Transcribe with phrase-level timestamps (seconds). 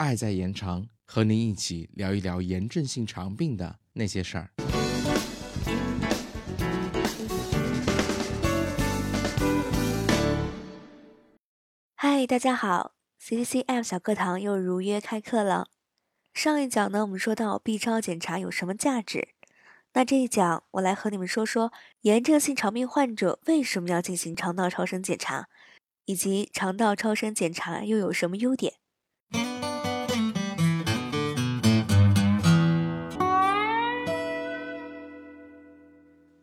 [0.00, 4.50] 爱在延长，和您一起聊一聊炎症性肠病的那些事儿。
[11.94, 15.68] 嗨，大家好，C C C M 小课堂又如约开课了。
[16.32, 19.28] 上一讲呢，我们说到 B 超检查有什么价值，
[19.92, 25.50] 那这一讲我来和你们说说炎症性肠病患者为什么要进行肠道超声检查，
[26.06, 28.79] 以及肠道超声检查又有什么优点。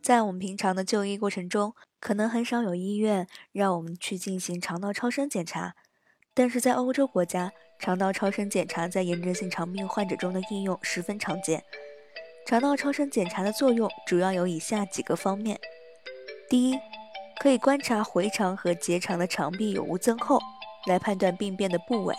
[0.07, 5.75] 在我们平常的就医过程中，可能很少有医院让我们去进行肠道超声检查，
[6.33, 11.61] 但是在欧洲国家，肠道超声检查在炎症性肠病患者中的应用十分常见。
[12.45, 15.59] 肠道超声检查的作用主要有以下几个方面：
[16.49, 16.79] 第一，
[17.41, 20.39] 可以观察回肠和结肠的肠壁有无增厚，
[20.85, 22.15] 来判断病变的部位；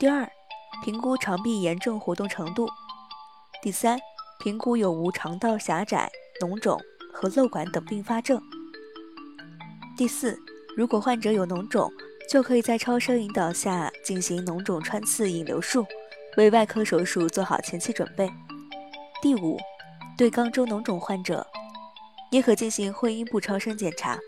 [0.00, 0.28] 第二，
[0.84, 2.66] 评估肠壁炎症活动程度；
[3.62, 4.00] 第三，
[4.40, 6.76] 评估有无肠道狭窄、脓肿。
[7.14, 8.42] 和瘘管等并发症。
[9.96, 10.36] 第四，
[10.76, 11.90] 如果患者有脓肿，
[12.28, 15.86] 就可以在超声引导下进行脓肿穿刺引流术，
[16.36, 18.28] 为外科手术做好前期准备。
[19.22, 19.56] 第五，
[20.18, 21.46] 对肛周脓肿患者，
[22.32, 24.18] 也可进行会阴部超声检查，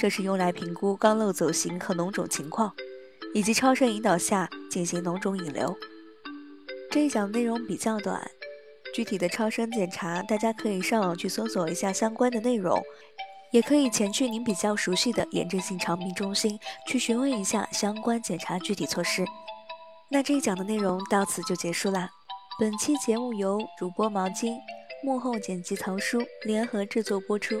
[0.00, 2.72] 这是用来评估肛瘘走形和脓肿情况，
[3.32, 5.76] 以及超声引导下进行脓肿引流。
[6.90, 8.28] 这一讲内容比较短。
[8.94, 12.82] 具体的超声检查，大家可以上网去搜索一下相关的内容，
[13.50, 19.24] 也可以前去您比较熟悉的炎症性肠病中心去询问一下相关检查具体措施。
[20.08, 22.10] 那这一讲的内容到此就结束啦。
[22.58, 24.56] 本期节目由主播毛巾、
[25.04, 27.60] 幕后剪辑藏书联合制作播出。